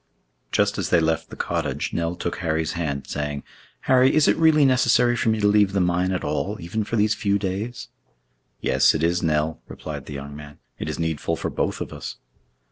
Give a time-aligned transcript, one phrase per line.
[0.51, 3.43] Just as they left the cottage, Nell took Harry's hand saying,
[3.81, 6.95] "Harry, is it really necessary for me to leave the mine at all, even for
[6.95, 7.87] these few days?"
[8.61, 10.57] "Yes, it is, Nell," replied the young man.
[10.79, 12.15] "It is needful for both of us."